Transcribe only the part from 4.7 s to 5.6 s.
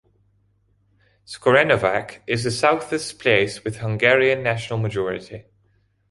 majority.